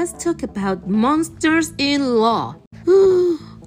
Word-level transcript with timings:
let's 0.00 0.24
talk 0.24 0.42
about 0.42 0.88
monsters 0.88 1.74
in 1.76 2.16
law. 2.16 2.56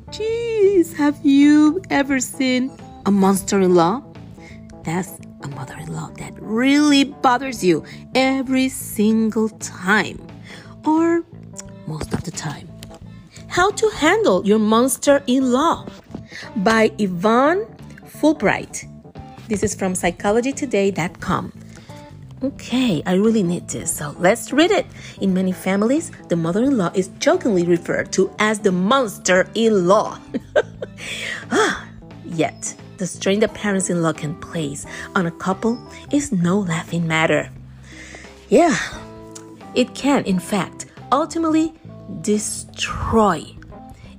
Jeez, 0.09 0.91
have 0.95 1.19
you 1.23 1.79
ever 1.91 2.19
seen 2.19 2.71
a 3.05 3.11
monster 3.11 3.61
in 3.61 3.75
law? 3.75 4.01
That's 4.83 5.19
a 5.43 5.47
mother 5.49 5.77
in 5.77 5.93
law 5.93 6.09
that 6.17 6.33
really 6.41 7.03
bothers 7.03 7.63
you 7.63 7.83
every 8.15 8.67
single 8.69 9.49
time, 9.59 10.17
or 10.83 11.23
most 11.85 12.11
of 12.15 12.23
the 12.23 12.31
time. 12.31 12.67
How 13.47 13.69
to 13.69 13.87
Handle 13.89 14.43
Your 14.43 14.57
Monster 14.57 15.21
in 15.27 15.51
Law 15.51 15.85
by 16.55 16.91
Yvonne 16.97 17.67
Fulbright. 18.07 18.89
This 19.49 19.61
is 19.61 19.75
from 19.75 19.93
psychologytoday.com. 19.93 21.62
Okay, 22.43 23.01
I 23.05 23.13
really 23.13 23.41
need 23.41 23.69
this, 23.69 23.95
so 23.95 24.13
let's 24.19 24.51
read 24.51 24.69
it. 24.69 24.85
In 25.21 25.33
many 25.33 25.53
families, 25.53 26.11
the 26.27 26.35
mother 26.35 26.61
in 26.65 26.77
law 26.77 26.91
is 26.93 27.07
jokingly 27.19 27.63
referred 27.63 28.11
to 28.13 28.29
as 28.37 28.59
the 28.59 28.71
monster 28.71 29.47
in 29.55 29.87
law. 29.87 30.19
Ah, 31.51 31.85
yet, 32.25 32.75
the 32.97 33.07
strain 33.07 33.39
that 33.39 33.53
parents 33.53 33.89
in 33.89 34.01
law 34.01 34.13
can 34.13 34.35
place 34.35 34.85
on 35.15 35.25
a 35.25 35.31
couple 35.31 35.77
is 36.11 36.31
no 36.31 36.59
laughing 36.59 37.07
matter. 37.07 37.49
Yeah, 38.49 38.77
it 39.75 39.93
can, 39.95 40.23
in 40.25 40.39
fact, 40.39 40.87
ultimately 41.11 41.73
destroy 42.21 43.43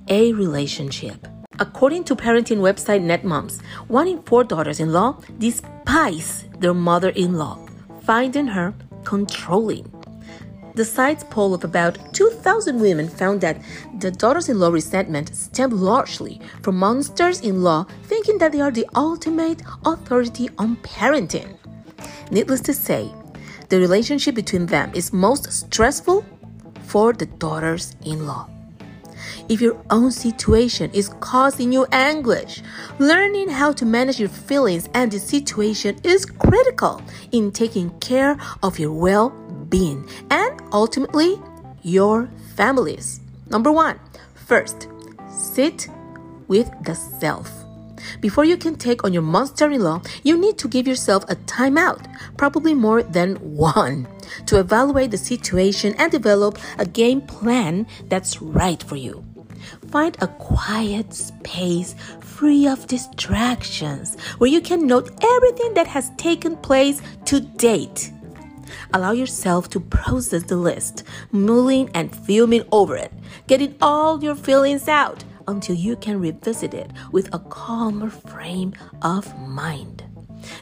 a 0.08 0.32
relationship. 0.32 1.26
According 1.58 2.04
to 2.04 2.16
parenting 2.16 2.58
website 2.58 3.00
NetMoms, 3.00 3.62
one 3.88 4.08
in 4.08 4.22
four 4.22 4.44
daughters 4.44 4.80
in 4.80 4.92
law 4.92 5.20
despise 5.38 6.46
their 6.58 6.74
mother 6.74 7.10
in 7.10 7.34
law 7.34 7.63
finding 8.04 8.46
her 8.46 8.74
controlling. 9.04 9.90
The 10.74 10.84
site's 10.84 11.24
poll 11.30 11.54
of 11.54 11.62
about 11.62 11.98
2,000 12.14 12.80
women 12.80 13.08
found 13.08 13.40
that 13.42 13.62
the 14.00 14.10
daughters 14.10 14.48
in 14.48 14.58
law 14.58 14.70
resentment 14.70 15.34
stemmed 15.34 15.72
largely 15.72 16.40
from 16.62 16.78
monsters 16.78 17.40
in 17.40 17.62
law 17.62 17.86
thinking 18.04 18.38
that 18.38 18.50
they 18.52 18.60
are 18.60 18.72
the 18.72 18.86
ultimate 18.96 19.62
authority 19.84 20.48
on 20.58 20.76
parenting. 20.76 21.56
Needless 22.30 22.60
to 22.62 22.74
say, 22.74 23.12
the 23.68 23.78
relationship 23.78 24.34
between 24.34 24.66
them 24.66 24.90
is 24.94 25.12
most 25.12 25.52
stressful 25.52 26.24
for 26.86 27.12
the 27.12 27.26
daughters 27.26 27.94
in 28.04 28.26
law. 28.26 28.48
If 29.46 29.60
your 29.60 29.78
own 29.90 30.10
situation 30.10 30.90
is 30.92 31.10
causing 31.20 31.70
you 31.70 31.86
anguish, 31.92 32.62
learning 32.98 33.50
how 33.50 33.72
to 33.72 33.84
manage 33.84 34.18
your 34.18 34.30
feelings 34.30 34.88
and 34.94 35.12
the 35.12 35.18
situation 35.18 35.98
is 36.02 36.24
critical 36.24 37.02
in 37.30 37.52
taking 37.52 37.90
care 38.00 38.38
of 38.62 38.78
your 38.78 38.92
well 38.92 39.30
being 39.68 40.08
and 40.30 40.62
ultimately 40.72 41.40
your 41.82 42.30
families. 42.56 43.20
Number 43.50 43.70
one, 43.70 44.00
first, 44.34 44.88
sit 45.28 45.88
with 46.48 46.70
the 46.82 46.94
self. 46.94 47.50
Before 48.20 48.44
you 48.44 48.56
can 48.56 48.76
take 48.76 49.04
on 49.04 49.12
your 49.12 49.22
monster 49.22 49.70
in 49.70 49.82
law, 49.82 50.00
you 50.22 50.38
need 50.38 50.56
to 50.58 50.68
give 50.68 50.86
yourself 50.86 51.24
a 51.24 51.36
timeout, 51.36 52.06
probably 52.38 52.74
more 52.74 53.02
than 53.02 53.36
one, 53.36 54.08
to 54.46 54.58
evaluate 54.58 55.10
the 55.10 55.18
situation 55.18 55.94
and 55.98 56.10
develop 56.10 56.58
a 56.78 56.86
game 56.86 57.20
plan 57.20 57.86
that's 58.08 58.40
right 58.40 58.82
for 58.82 58.96
you. 58.96 59.24
Find 59.90 60.16
a 60.20 60.28
quiet 60.28 61.12
space 61.12 61.94
free 62.20 62.66
of 62.66 62.86
distractions 62.86 64.16
where 64.38 64.50
you 64.50 64.60
can 64.60 64.86
note 64.86 65.10
everything 65.22 65.74
that 65.74 65.86
has 65.86 66.10
taken 66.16 66.56
place 66.56 67.00
to 67.26 67.40
date. 67.40 68.12
Allow 68.92 69.12
yourself 69.12 69.70
to 69.70 69.80
process 69.80 70.44
the 70.44 70.56
list, 70.56 71.04
mulling 71.32 71.90
and 71.94 72.14
fuming 72.14 72.64
over 72.72 72.96
it, 72.96 73.12
getting 73.46 73.74
all 73.80 74.22
your 74.22 74.34
feelings 74.34 74.88
out 74.88 75.24
until 75.46 75.76
you 75.76 75.96
can 75.96 76.20
revisit 76.20 76.74
it 76.74 76.90
with 77.12 77.32
a 77.34 77.38
calmer 77.38 78.10
frame 78.10 78.72
of 79.02 79.38
mind. 79.38 80.04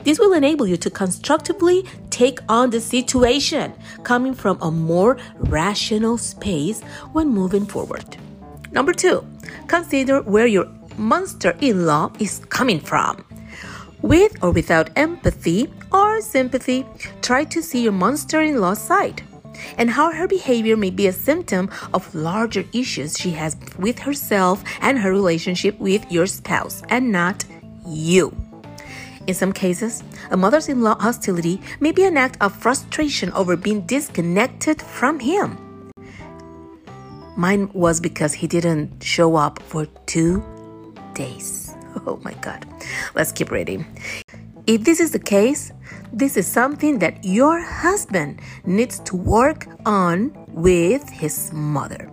This 0.04 0.18
will 0.18 0.32
enable 0.32 0.66
you 0.66 0.76
to 0.78 0.90
constructively 0.90 1.84
take 2.10 2.38
on 2.48 2.70
the 2.70 2.80
situation, 2.80 3.74
coming 4.02 4.34
from 4.34 4.58
a 4.60 4.70
more 4.70 5.18
rational 5.36 6.18
space 6.18 6.82
when 7.12 7.28
moving 7.28 7.66
forward. 7.66 8.16
Number 8.72 8.92
two, 8.92 9.26
consider 9.68 10.22
where 10.22 10.46
your 10.46 10.66
monster 10.96 11.56
in 11.60 11.86
law 11.86 12.10
is 12.18 12.40
coming 12.48 12.80
from. 12.80 13.24
With 14.00 14.42
or 14.42 14.50
without 14.50 14.90
empathy 14.96 15.72
or 15.92 16.20
sympathy, 16.20 16.84
try 17.20 17.44
to 17.44 17.62
see 17.62 17.82
your 17.82 17.92
monster 17.92 18.40
in 18.40 18.60
law's 18.60 18.80
side 18.80 19.22
and 19.78 19.90
how 19.90 20.10
her 20.10 20.26
behavior 20.26 20.76
may 20.76 20.90
be 20.90 21.06
a 21.06 21.12
symptom 21.12 21.70
of 21.92 22.12
larger 22.14 22.64
issues 22.72 23.16
she 23.18 23.30
has 23.30 23.56
with 23.78 23.98
herself 23.98 24.64
and 24.80 24.98
her 24.98 25.12
relationship 25.12 25.78
with 25.78 26.10
your 26.10 26.26
spouse 26.26 26.82
and 26.88 27.12
not 27.12 27.44
you. 27.86 28.34
In 29.26 29.34
some 29.34 29.52
cases, 29.52 30.02
a 30.30 30.36
mother's 30.36 30.68
in 30.68 30.82
law 30.82 30.98
hostility 30.98 31.60
may 31.78 31.92
be 31.92 32.04
an 32.04 32.16
act 32.16 32.38
of 32.40 32.56
frustration 32.56 33.30
over 33.32 33.56
being 33.56 33.82
disconnected 33.82 34.82
from 34.82 35.20
him. 35.20 35.71
Mine 37.36 37.70
was 37.72 37.98
because 37.98 38.34
he 38.34 38.46
didn't 38.46 39.02
show 39.02 39.36
up 39.36 39.62
for 39.62 39.86
two 40.06 40.42
days. 41.14 41.68
Oh 42.06 42.18
my 42.22 42.32
God. 42.40 42.64
Let's 43.14 43.32
keep 43.32 43.50
reading. 43.50 43.84
If 44.66 44.82
this 44.82 44.98
is 44.98 45.10
the 45.10 45.18
case, 45.18 45.72
this 46.10 46.38
is 46.38 46.46
something 46.46 46.98
that 47.00 47.22
your 47.22 47.60
husband 47.60 48.40
needs 48.64 48.98
to 49.00 49.16
work 49.16 49.66
on 49.84 50.32
with 50.48 51.06
his 51.10 51.52
mother. 51.52 52.10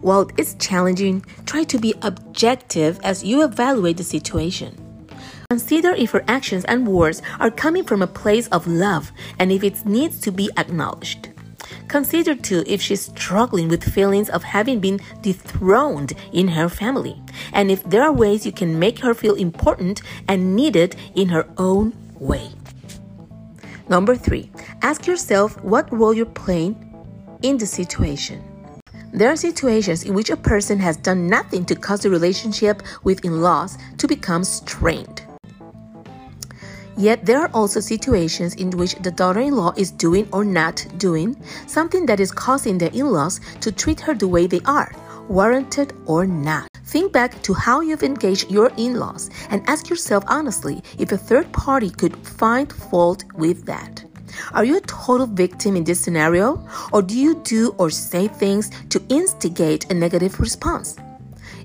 While 0.00 0.30
it's 0.36 0.54
challenging, 0.54 1.24
try 1.44 1.64
to 1.64 1.78
be 1.78 1.92
objective 2.02 3.00
as 3.02 3.24
you 3.24 3.42
evaluate 3.42 3.96
the 3.96 4.04
situation. 4.04 4.78
Consider 5.50 5.90
if 5.94 6.12
her 6.12 6.24
actions 6.28 6.64
and 6.66 6.86
words 6.86 7.20
are 7.40 7.50
coming 7.50 7.82
from 7.82 8.00
a 8.00 8.06
place 8.06 8.46
of 8.48 8.68
love 8.68 9.10
and 9.40 9.50
if 9.50 9.64
it 9.64 9.84
needs 9.84 10.20
to 10.20 10.30
be 10.30 10.50
acknowledged. 10.56 11.30
Consider 11.88 12.34
too 12.34 12.64
if 12.66 12.80
she's 12.80 13.06
struggling 13.06 13.68
with 13.68 13.92
feelings 13.92 14.28
of 14.28 14.42
having 14.42 14.80
been 14.80 15.00
dethroned 15.22 16.12
in 16.32 16.48
her 16.48 16.68
family, 16.68 17.20
and 17.52 17.70
if 17.70 17.82
there 17.84 18.02
are 18.02 18.12
ways 18.12 18.44
you 18.44 18.52
can 18.52 18.78
make 18.78 18.98
her 19.00 19.14
feel 19.14 19.34
important 19.34 20.02
and 20.28 20.54
needed 20.54 20.96
in 21.14 21.28
her 21.28 21.46
own 21.56 21.92
way. 22.18 22.50
Number 23.88 24.16
three, 24.16 24.50
ask 24.82 25.06
yourself 25.06 25.62
what 25.62 25.90
role 25.92 26.12
you're 26.12 26.26
playing 26.26 26.76
in 27.42 27.56
the 27.56 27.66
situation. 27.66 28.42
There 29.12 29.30
are 29.30 29.36
situations 29.36 30.04
in 30.04 30.12
which 30.12 30.28
a 30.28 30.36
person 30.36 30.78
has 30.80 30.98
done 30.98 31.26
nothing 31.26 31.64
to 31.66 31.74
cause 31.74 32.00
the 32.00 32.10
relationship 32.10 32.82
with 33.04 33.24
in 33.24 33.40
laws 33.40 33.78
to 33.96 34.06
become 34.06 34.44
strained. 34.44 35.22
Yet 36.98 37.24
there 37.24 37.40
are 37.40 37.50
also 37.54 37.78
situations 37.78 38.56
in 38.56 38.70
which 38.70 38.96
the 38.96 39.12
daughter 39.12 39.38
in 39.38 39.54
law 39.54 39.72
is 39.76 39.92
doing 39.92 40.28
or 40.32 40.44
not 40.44 40.84
doing 40.98 41.36
something 41.68 42.04
that 42.06 42.18
is 42.18 42.32
causing 42.32 42.76
the 42.76 42.92
in 42.92 43.12
laws 43.12 43.40
to 43.60 43.70
treat 43.70 44.00
her 44.00 44.14
the 44.14 44.26
way 44.26 44.48
they 44.48 44.60
are, 44.66 44.92
warranted 45.28 45.92
or 46.06 46.26
not. 46.26 46.68
Think 46.86 47.12
back 47.12 47.40
to 47.42 47.54
how 47.54 47.82
you've 47.82 48.02
engaged 48.02 48.50
your 48.50 48.72
in 48.76 48.98
laws 48.98 49.30
and 49.50 49.62
ask 49.68 49.88
yourself 49.88 50.24
honestly 50.26 50.82
if 50.98 51.12
a 51.12 51.16
third 51.16 51.52
party 51.52 51.88
could 51.88 52.16
find 52.26 52.72
fault 52.72 53.22
with 53.34 53.64
that. 53.66 54.04
Are 54.52 54.64
you 54.64 54.78
a 54.78 54.80
total 54.80 55.26
victim 55.26 55.76
in 55.76 55.84
this 55.84 56.00
scenario, 56.00 56.66
or 56.92 57.02
do 57.02 57.16
you 57.16 57.36
do 57.44 57.76
or 57.78 57.90
say 57.90 58.26
things 58.26 58.70
to 58.88 59.00
instigate 59.08 59.88
a 59.90 59.94
negative 59.94 60.40
response? 60.40 60.96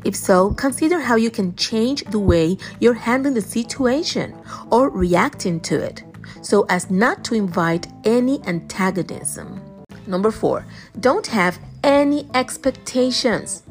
If 0.04 0.16
so, 0.16 0.52
consider 0.54 1.00
how 1.00 1.16
you 1.16 1.32
can 1.32 1.56
change 1.56 2.04
the 2.06 2.20
way 2.20 2.58
you're 2.80 2.94
handling 2.94 3.36
the 3.36 3.42
situation 3.42 4.36
or 4.70 4.90
reacting 4.90 5.60
to 5.62 5.80
it 5.80 6.04
so 6.42 6.66
as 6.70 6.92
not 6.92 7.24
to 7.26 7.36
invite 7.36 7.88
any 8.04 8.42
antagonism. 8.46 9.62
Number 10.08 10.32
four, 10.32 10.66
don't 11.00 11.28
have 11.28 11.58
any 11.84 12.28
expectations. 12.34 13.64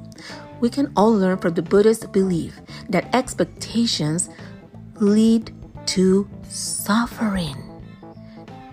We 0.60 0.70
can 0.70 0.92
all 0.96 1.12
learn 1.12 1.38
from 1.38 1.54
the 1.54 1.62
Buddhist 1.62 2.12
belief 2.12 2.60
that 2.88 3.14
expectations 3.14 4.30
lead 4.96 5.52
to 5.86 6.28
suffering. 6.48 7.56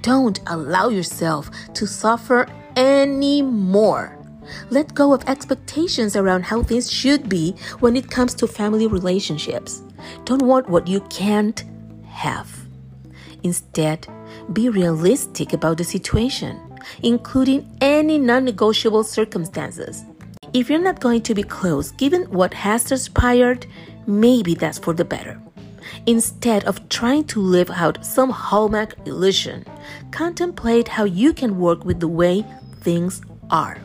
Don't 0.02 0.40
allow 0.48 0.90
yourself 0.90 1.50
to 1.74 1.86
suffer 1.86 2.48
anymore. 2.78 4.19
Let 4.70 4.94
go 4.94 5.14
of 5.14 5.28
expectations 5.28 6.16
around 6.16 6.44
how 6.44 6.64
things 6.64 6.92
should 6.92 7.30
be 7.30 7.56
when 7.80 7.96
it 7.96 8.10
comes 8.10 8.34
to 8.36 8.48
family 8.48 8.88
relationships. 8.88 9.82
Don't 10.26 10.42
want 10.42 10.70
what 10.70 10.88
you 10.88 11.02
can't 11.10 11.64
have. 12.08 12.50
Instead, 13.44 14.08
be 14.54 14.70
realistic 14.70 15.54
about 15.54 15.78
the 15.78 15.84
situation, 15.84 16.60
including 17.04 17.70
any 17.82 18.18
non 18.18 18.46
negotiable 18.46 19.04
circumstances. 19.04 20.04
If 20.54 20.70
you're 20.70 20.80
not 20.80 21.00
going 21.00 21.22
to 21.24 21.36
be 21.36 21.44
close 21.44 21.92
given 21.92 22.24
what 22.32 22.54
has 22.54 22.86
transpired, 22.86 23.68
maybe 24.08 24.56
that's 24.56 24.80
for 24.80 24.94
the 24.94 25.06
better. 25.06 25.40
Instead 26.06 26.66
of 26.66 26.88
trying 26.90 27.24
to 27.26 27.40
live 27.40 27.70
out 27.70 28.04
some 28.06 28.30
hallmark 28.30 28.96
illusion, 29.06 29.66
contemplate 30.12 30.88
how 30.88 31.04
you 31.04 31.34
can 31.34 31.60
work 31.60 31.86
with 31.86 32.00
the 32.00 32.08
way 32.08 32.46
things 32.82 33.22
are. 33.52 33.78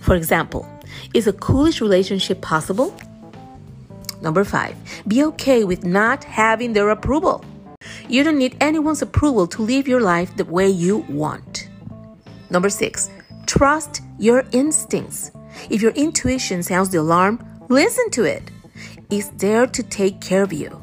For 0.00 0.14
example, 0.14 0.68
is 1.14 1.26
a 1.26 1.32
coolish 1.32 1.80
relationship 1.80 2.40
possible? 2.40 2.94
Number 4.20 4.44
five, 4.44 4.74
be 5.06 5.22
okay 5.24 5.64
with 5.64 5.84
not 5.84 6.24
having 6.24 6.72
their 6.72 6.90
approval. 6.90 7.44
You 8.08 8.24
don't 8.24 8.38
need 8.38 8.56
anyone's 8.60 9.02
approval 9.02 9.46
to 9.48 9.62
live 9.62 9.86
your 9.86 10.00
life 10.00 10.36
the 10.36 10.44
way 10.44 10.68
you 10.68 10.98
want. 11.08 11.68
Number 12.50 12.70
six, 12.70 13.10
trust 13.46 14.02
your 14.18 14.44
instincts. 14.52 15.30
If 15.70 15.82
your 15.82 15.92
intuition 15.92 16.62
sounds 16.62 16.90
the 16.90 16.98
alarm, 16.98 17.44
listen 17.68 18.10
to 18.10 18.24
it. 18.24 18.50
It's 19.10 19.28
there 19.36 19.66
to 19.66 19.82
take 19.82 20.20
care 20.20 20.42
of 20.42 20.52
you. 20.52 20.82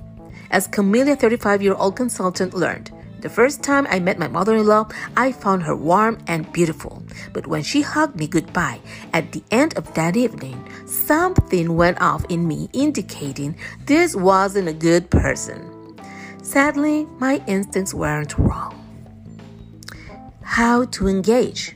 As 0.52 0.68
Camilla, 0.68 1.16
35 1.16 1.62
year 1.62 1.74
old 1.74 1.96
consultant, 1.96 2.54
learned, 2.54 2.92
the 3.22 3.30
first 3.30 3.64
time 3.64 3.88
I 3.90 4.00
met 4.00 4.20
my 4.20 4.28
mother 4.28 4.56
in 4.56 4.68
law, 4.68 4.88
I 5.18 5.32
found 5.32 5.64
her 5.64 5.76
warm 5.76 6.18
and 6.28 6.52
beautiful. 6.52 7.04
But 7.34 7.48
when 7.48 7.64
she 7.64 7.82
hugged 7.82 8.16
me 8.16 8.28
goodbye 8.28 8.80
at 9.14 9.32
the 9.32 9.44
end 9.52 9.78
of 9.78 9.94
that 9.96 10.16
evening, 10.16 10.64
something 10.86 11.76
went 11.76 12.02
off 12.02 12.26
in 12.30 12.48
me 12.48 12.70
indicating 12.74 13.58
this 13.86 14.16
wasn't 14.16 14.68
a 14.68 14.74
good 14.74 15.10
person. 15.10 15.98
Sadly, 16.44 17.06
my 17.20 17.42
instincts 17.48 17.94
weren't 17.94 18.38
wrong. 18.38 18.82
How 20.44 20.86
to 20.86 21.08
engage? 21.08 21.76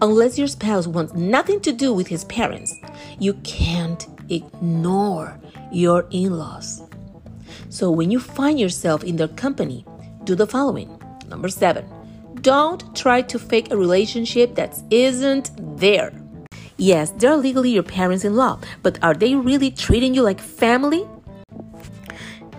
Unless 0.00 0.38
your 0.38 0.46
spouse 0.46 0.86
wants 0.86 1.14
nothing 1.14 1.60
to 1.62 1.72
do 1.72 1.92
with 1.92 2.06
his 2.06 2.24
parents, 2.24 2.74
you 3.18 3.34
can't 3.42 4.06
ignore 4.28 5.38
your 5.72 6.06
in 6.10 6.38
laws. 6.38 6.82
So 7.68 7.90
when 7.90 8.10
you 8.10 8.20
find 8.20 8.60
yourself 8.60 9.02
in 9.02 9.16
their 9.16 9.28
company, 9.28 9.84
do 10.24 10.34
the 10.34 10.46
following. 10.46 10.98
Number 11.28 11.48
seven, 11.48 11.84
don't 12.40 12.94
try 12.94 13.22
to 13.22 13.38
fake 13.38 13.70
a 13.70 13.76
relationship 13.76 14.54
that 14.54 14.80
isn't 14.90 15.50
there. 15.78 16.12
Yes, 16.76 17.10
they're 17.10 17.36
legally 17.36 17.70
your 17.70 17.82
parents 17.82 18.24
in 18.24 18.34
law, 18.34 18.58
but 18.82 18.98
are 19.02 19.14
they 19.14 19.34
really 19.34 19.70
treating 19.70 20.14
you 20.14 20.22
like 20.22 20.40
family? 20.40 21.06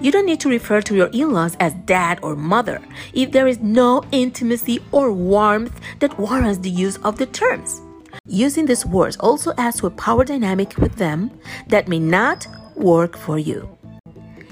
You 0.01 0.12
don't 0.12 0.25
need 0.25 0.39
to 0.41 0.50
refer 0.50 0.81
to 0.81 0.95
your 0.95 1.07
in 1.07 1.31
laws 1.31 1.56
as 1.59 1.73
dad 1.85 2.19
or 2.21 2.35
mother 2.35 2.81
if 3.13 3.31
there 3.31 3.47
is 3.47 3.59
no 3.59 4.03
intimacy 4.12 4.79
or 4.91 5.12
warmth 5.12 5.79
that 6.00 6.17
warrants 6.19 6.59
the 6.59 6.69
use 6.69 6.97
of 6.97 7.17
the 7.17 7.25
terms. 7.25 7.81
Using 8.27 8.65
these 8.65 8.85
words 8.85 9.17
also 9.17 9.53
adds 9.57 9.79
to 9.79 9.88
a 9.88 9.91
power 9.91 10.25
dynamic 10.25 10.77
with 10.77 10.95
them 10.95 11.31
that 11.67 11.88
may 11.88 12.00
not 12.00 12.47
work 12.75 13.17
for 13.17 13.38
you. 13.39 13.69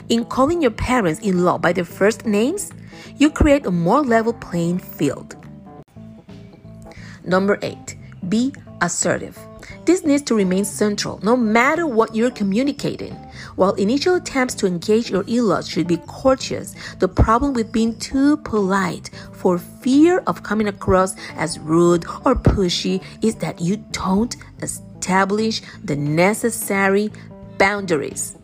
In 0.09 0.25
calling 0.25 0.61
your 0.61 0.71
parents 0.71 1.21
in 1.21 1.43
law 1.43 1.57
by 1.57 1.73
their 1.73 1.85
first 1.85 2.25
names, 2.25 2.71
you 3.17 3.29
create 3.29 3.65
a 3.65 3.71
more 3.71 4.01
level 4.01 4.33
playing 4.33 4.79
field. 4.79 5.35
Number 7.25 7.57
eight, 7.61 7.95
be 8.29 8.53
assertive. 8.81 9.37
This 9.85 10.03
needs 10.05 10.23
to 10.23 10.35
remain 10.35 10.65
central 10.65 11.19
no 11.23 11.35
matter 11.35 11.87
what 11.87 12.15
you're 12.15 12.31
communicating. 12.31 13.13
While 13.55 13.73
initial 13.73 14.15
attempts 14.15 14.55
to 14.55 14.67
engage 14.67 15.09
your 15.09 15.23
in 15.23 15.47
laws 15.47 15.67
should 15.67 15.87
be 15.87 16.01
courteous, 16.07 16.75
the 16.99 17.07
problem 17.07 17.53
with 17.53 17.71
being 17.71 17.97
too 17.99 18.37
polite 18.37 19.09
for 19.31 19.57
fear 19.57 20.19
of 20.27 20.43
coming 20.43 20.67
across 20.67 21.15
as 21.35 21.59
rude 21.59 22.05
or 22.25 22.35
pushy 22.35 23.03
is 23.21 23.35
that 23.35 23.61
you 23.61 23.77
don't 23.91 24.35
establish 24.61 25.61
the 25.83 25.95
necessary 25.95 27.11
boundaries. 27.57 28.37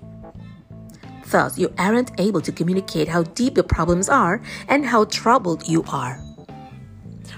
Thus, 1.32 1.58
you 1.58 1.72
aren't 1.78 2.20
able 2.20 2.42
to 2.42 2.52
communicate 2.52 3.08
how 3.08 3.24
deep 3.24 3.56
the 3.56 3.64
problems 3.64 4.10
are 4.10 4.42
and 4.68 4.86
how 4.86 5.06
troubled 5.06 5.68
you 5.68 5.84
are. 5.90 6.20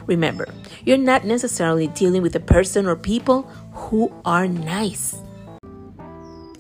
Remember, 0.08 0.48
you're 0.86 0.98
not 0.98 1.26
necessarily 1.26 1.88
dealing 1.88 2.22
with 2.22 2.36
a 2.36 2.40
person 2.40 2.86
or 2.86 2.96
people 2.96 3.44
who 3.74 4.12
are 4.26 4.48
nice. 4.48 5.16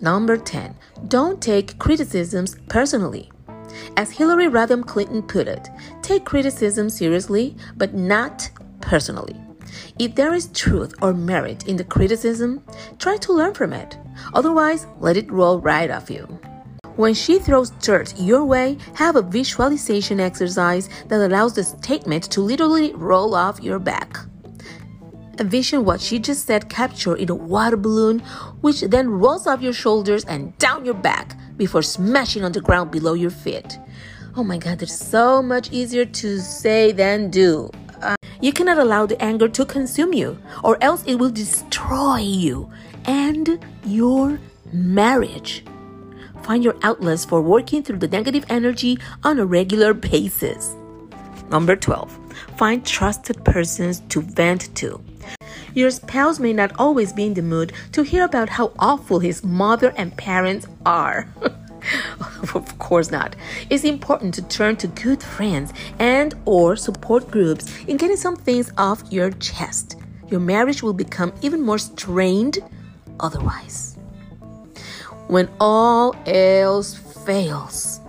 Number 0.01 0.35
10. 0.35 0.75
Don't 1.07 1.41
take 1.41 1.77
criticisms 1.79 2.55
personally. 2.67 3.31
As 3.97 4.11
Hillary 4.11 4.47
Rodham 4.47 4.85
Clinton 4.85 5.21
put 5.21 5.47
it, 5.47 5.69
take 6.01 6.25
criticism 6.25 6.89
seriously, 6.89 7.55
but 7.77 7.93
not 7.93 8.49
personally. 8.81 9.39
If 9.99 10.15
there 10.15 10.33
is 10.33 10.47
truth 10.47 10.93
or 11.01 11.13
merit 11.13 11.67
in 11.67 11.77
the 11.77 11.83
criticism, 11.83 12.63
try 12.99 13.17
to 13.17 13.33
learn 13.33 13.53
from 13.53 13.73
it. 13.73 13.97
Otherwise, 14.33 14.87
let 14.99 15.17
it 15.17 15.31
roll 15.31 15.61
right 15.61 15.89
off 15.89 16.09
you. 16.09 16.39
When 16.97 17.13
she 17.13 17.39
throws 17.39 17.71
dirt 17.81 18.13
your 18.19 18.43
way, 18.43 18.77
have 18.95 19.15
a 19.15 19.21
visualization 19.21 20.19
exercise 20.19 20.89
that 21.07 21.25
allows 21.25 21.53
the 21.53 21.63
statement 21.63 22.23
to 22.31 22.41
literally 22.41 22.93
roll 22.93 23.33
off 23.33 23.61
your 23.61 23.79
back. 23.79 24.17
Envision 25.39 25.85
what 25.85 26.01
she 26.01 26.19
just 26.19 26.45
said 26.45 26.69
captured 26.69 27.15
in 27.15 27.29
a 27.29 27.35
water 27.35 27.77
balloon, 27.77 28.19
which 28.59 28.81
then 28.81 29.09
rolls 29.09 29.47
off 29.47 29.61
your 29.61 29.73
shoulders 29.73 30.25
and 30.25 30.55
down 30.57 30.83
your 30.83 30.93
back 30.93 31.37
before 31.57 31.81
smashing 31.81 32.43
on 32.43 32.51
the 32.51 32.61
ground 32.61 32.91
below 32.91 33.13
your 33.13 33.31
feet. 33.31 33.79
Oh 34.35 34.43
my 34.43 34.57
god, 34.57 34.81
it's 34.81 34.95
so 34.95 35.41
much 35.41 35.71
easier 35.71 36.05
to 36.05 36.39
say 36.39 36.91
than 36.91 37.29
do. 37.29 37.71
Uh, 38.01 38.15
you 38.41 38.51
cannot 38.51 38.77
allow 38.77 39.05
the 39.05 39.21
anger 39.21 39.47
to 39.47 39.65
consume 39.65 40.13
you, 40.13 40.37
or 40.63 40.77
else 40.81 41.03
it 41.05 41.15
will 41.15 41.31
destroy 41.31 42.17
you 42.17 42.69
and 43.05 43.63
your 43.85 44.39
marriage. 44.73 45.63
Find 46.43 46.63
your 46.63 46.75
outlets 46.81 47.23
for 47.23 47.41
working 47.41 47.83
through 47.83 47.99
the 47.99 48.07
negative 48.07 48.45
energy 48.49 48.97
on 49.23 49.39
a 49.39 49.45
regular 49.45 49.93
basis. 49.93 50.75
Number 51.49 51.75
12. 51.75 52.17
Find 52.57 52.85
trusted 52.85 53.43
persons 53.45 54.01
to 54.09 54.21
vent 54.21 54.73
to. 54.77 55.01
Your 55.73 55.91
spouse 55.91 56.39
may 56.39 56.53
not 56.53 56.71
always 56.79 57.13
be 57.13 57.25
in 57.25 57.33
the 57.33 57.41
mood 57.41 57.73
to 57.91 58.01
hear 58.01 58.25
about 58.25 58.49
how 58.49 58.73
awful 58.79 59.19
his 59.19 59.43
mother 59.43 59.93
and 59.95 60.15
parents 60.17 60.67
are. 60.85 61.27
of 62.55 62.79
course 62.79 63.11
not. 63.11 63.35
It's 63.69 63.83
important 63.83 64.33
to 64.35 64.41
turn 64.41 64.75
to 64.77 64.87
good 64.87 65.21
friends 65.21 65.73
and 65.99 66.33
or 66.45 66.75
support 66.75 67.29
groups 67.29 67.83
in 67.85 67.97
getting 67.97 68.17
some 68.17 68.35
things 68.35 68.71
off 68.77 69.03
your 69.11 69.31
chest. 69.31 69.97
Your 70.29 70.39
marriage 70.39 70.81
will 70.81 70.93
become 70.93 71.33
even 71.41 71.61
more 71.61 71.77
strained 71.77 72.59
otherwise 73.19 73.90
when 75.31 75.47
all 75.61 76.13
else 76.25 76.93
fails. 77.25 78.01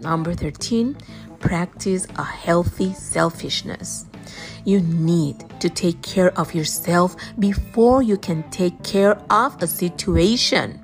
Number 0.00 0.34
13, 0.34 0.96
practice 1.38 2.08
a 2.16 2.24
healthy 2.24 2.92
selfishness. 2.92 4.06
You 4.64 4.80
need 4.80 5.44
to 5.60 5.70
take 5.70 6.02
care 6.02 6.36
of 6.36 6.52
yourself 6.52 7.14
before 7.38 8.02
you 8.02 8.16
can 8.18 8.42
take 8.50 8.82
care 8.82 9.16
of 9.30 9.62
a 9.62 9.68
situation. 9.68 10.80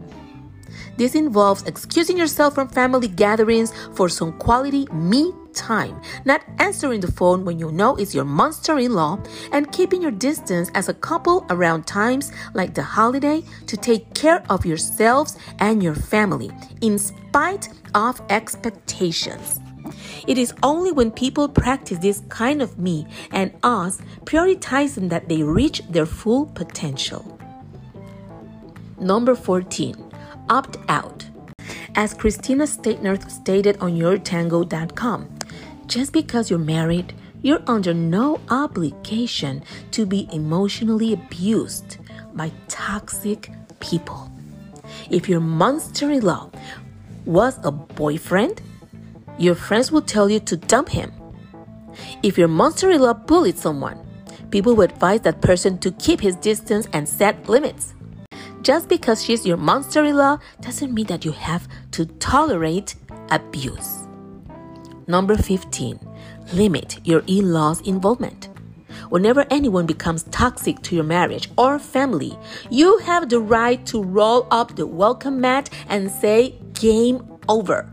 This 0.99 1.17
involves 1.17 1.65
excusing 1.65 2.17
yourself 2.17 2.55
from 2.55 2.69
family 2.69 3.09
gatherings 3.09 3.73
for 3.97 4.09
some 4.09 4.39
quality 4.39 4.87
me 4.93 5.33
time, 5.57 6.01
not 6.25 6.45
answering 6.59 7.01
the 7.01 7.11
phone 7.11 7.45
when 7.45 7.59
you 7.59 7.73
know 7.73 7.97
it's 7.97 8.15
your 8.15 8.25
monster 8.25 8.79
in 8.79 8.93
law, 8.93 9.19
and 9.53 9.73
keeping 9.73 10.03
your 10.03 10.13
distance 10.13 10.71
as 10.75 10.89
a 10.89 10.95
couple 10.95 11.45
around 11.51 11.87
times 11.87 12.31
like 12.55 12.75
the 12.75 12.83
holiday 12.83 13.43
to 13.67 13.77
take 13.77 14.15
care 14.15 14.45
of 14.49 14.65
yourselves 14.65 15.37
and 15.59 15.83
your 15.83 15.95
family, 15.95 16.51
in 16.83 16.99
spite 16.99 17.69
of 17.95 18.21
expectations. 18.29 19.61
It 20.27 20.39
is 20.39 20.53
only 20.63 20.93
when 20.93 21.11
people 21.11 21.49
practice 21.49 21.99
this 21.99 22.23
kind 22.29 22.61
of 22.61 22.79
me 22.79 23.07
and 23.31 23.53
us, 23.63 24.01
prioritizing 24.25 25.09
that 25.11 25.29
they 25.29 25.43
reach 25.43 25.83
their 25.89 26.07
full 26.07 26.47
potential. 26.47 27.39
Number 28.99 29.35
14, 29.35 29.95
opt 30.49 30.79
out. 30.89 31.27
As 31.95 32.13
Christina 32.13 32.65
Steinorth 32.65 33.31
stated 33.31 33.79
on 33.81 33.93
yourtango.com, 33.93 35.36
just 35.87 36.13
because 36.13 36.51
you're 36.51 36.59
married, 36.59 37.15
you're 37.43 37.63
under 37.67 37.95
no 37.95 38.41
obligation 38.51 39.63
to 39.93 40.07
be 40.07 40.29
emotionally 40.33 41.13
abused 41.13 41.99
by 42.35 42.51
toxic 42.69 43.51
people. 43.81 44.31
If 45.11 45.29
your 45.29 45.41
monster 45.41 46.11
in 46.11 46.23
law 46.23 46.51
was 47.25 47.59
a 47.63 47.71
boyfriend, 47.71 48.63
your 49.39 49.55
friends 49.55 49.93
will 49.93 50.03
tell 50.03 50.29
you 50.29 50.41
to 50.41 50.57
dump 50.57 50.89
him. 50.89 51.13
If 52.23 52.37
your 52.39 52.49
monster 52.49 52.91
in 52.91 53.01
law 53.01 53.13
bullied 53.15 53.59
someone, 53.59 54.05
people 54.51 54.75
will 54.75 54.85
advise 54.85 55.21
that 55.23 55.41
person 55.41 55.79
to 55.79 55.91
keep 55.93 56.21
his 56.21 56.37
distance 56.37 56.89
and 56.93 57.09
set 57.09 57.49
limits. 57.49 57.95
Just 58.63 58.89
because 58.89 59.23
she's 59.23 59.47
your 59.47 59.57
monster 59.57 60.05
in 60.05 60.17
law 60.17 60.39
doesn't 60.61 60.93
mean 60.93 61.07
that 61.07 61.25
you 61.25 61.33
have 61.33 61.69
to 61.93 62.07
tolerate 62.07 62.97
abuse. 63.31 64.06
Number 65.09 65.37
15, 65.37 66.01
limit 66.53 66.99
your 67.05 67.23
in 67.29 67.53
law's 67.53 67.81
involvement. 67.83 68.49
Whenever 69.09 69.47
anyone 69.51 69.87
becomes 69.87 70.25
toxic 70.25 70.83
to 70.83 70.97
your 70.97 71.05
marriage 71.05 71.49
or 71.57 71.79
family, 71.79 72.37
you 72.71 72.99
have 72.99 73.29
the 73.29 73.39
right 73.39 73.85
to 73.87 74.03
roll 74.03 74.49
up 74.51 74.75
the 74.75 74.87
welcome 74.87 75.41
mat 75.41 75.71
and 75.89 76.11
say, 76.11 76.57
Game 76.73 77.23
over. 77.49 77.93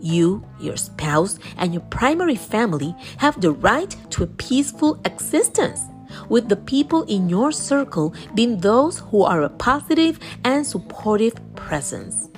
You, 0.00 0.44
your 0.60 0.76
spouse, 0.76 1.38
and 1.56 1.72
your 1.72 1.82
primary 1.84 2.36
family 2.36 2.94
have 3.16 3.40
the 3.40 3.52
right 3.52 3.96
to 4.10 4.24
a 4.24 4.26
peaceful 4.26 5.00
existence. 5.04 5.80
with 6.28 6.48
the 6.48 6.56
people 6.56 7.02
in 7.04 7.28
your 7.28 7.52
circle 7.52 8.14
being 8.34 8.58
those 8.58 9.00
who 9.10 9.22
are 9.22 9.42
a 9.42 9.50
positive 9.50 10.18
and 10.44 10.66
supportive 10.66 11.34
presence. 11.56 12.30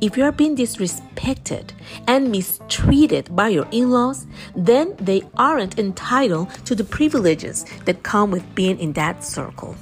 If 0.00 0.16
you 0.16 0.24
are 0.24 0.32
being 0.32 0.56
disrespected 0.56 1.70
and 2.06 2.30
mistreated 2.30 3.34
by 3.34 3.48
your 3.48 3.66
in 3.70 3.90
laws, 3.90 4.26
then 4.54 4.94
they 4.96 5.22
aren't 5.36 5.78
entitled 5.78 6.50
to 6.66 6.74
the 6.74 6.84
privileges 6.84 7.64
that 7.84 8.02
come 8.02 8.30
with 8.30 8.54
being 8.54 8.78
in 8.78 8.92
that 8.94 9.24
circle. 9.24 9.76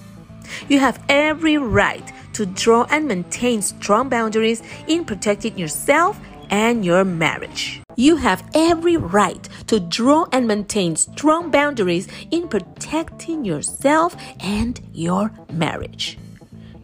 You 0.68 0.78
have 0.80 1.02
every 1.08 1.58
right 1.58 2.12
to 2.34 2.46
draw 2.46 2.86
and 2.90 3.06
maintain 3.06 3.62
strong 3.62 4.08
boundaries 4.08 4.62
in 4.86 5.04
protecting 5.04 5.58
yourself 5.58 6.18
and 6.50 6.84
your 6.84 7.04
marriage. 7.04 7.80
You 7.96 8.16
have 8.16 8.48
every 8.54 8.96
right 8.96 9.48
to 9.66 9.80
draw 9.80 10.26
and 10.32 10.46
maintain 10.46 10.96
strong 10.96 11.50
boundaries 11.50 12.08
in 12.30 12.48
protecting 12.48 13.44
yourself 13.44 14.16
and 14.40 14.80
your 14.92 15.32
marriage. 15.52 16.18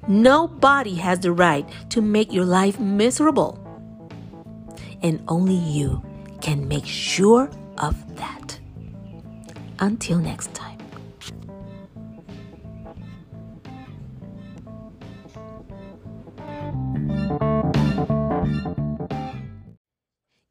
Nobody 0.09 0.95
has 0.95 1.21
the 1.21 1.33
right 1.33 1.69
to 1.91 2.01
make 2.01 2.33
your 2.33 2.47
life 2.47 2.81
miserable. 2.81 3.61
And 5.03 5.23
only 5.29 5.55
you 5.55 6.03
can 6.41 6.67
make 6.67 6.87
sure 6.87 7.51
of 7.77 8.17
that. 8.17 8.59
Until 9.79 10.19
next 10.19 10.55
time. 10.55 10.79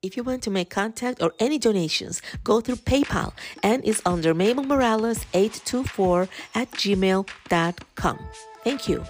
If 0.04 0.16
you 0.16 0.24
want 0.24 0.44
to 0.44 0.52
make 0.52 0.70
contact 0.70 1.22
or 1.22 1.34
any 1.40 1.58
donations, 1.58 2.22
go 2.44 2.62
through 2.62 2.78
PayPal 2.78 3.34
and 3.64 3.84
is 3.84 4.02
under 4.06 4.34
Mabel 4.34 4.64
Morales 4.64 5.26
824 5.34 6.30
at 6.56 6.72
gmail.com. 6.72 8.20
Thank 8.64 8.88
you. 8.88 9.04